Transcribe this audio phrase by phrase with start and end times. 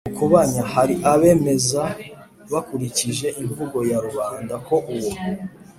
[0.07, 1.83] mukobanya (hari abemeza
[2.51, 5.11] bakurikije imvugo ya rubanda ko uwo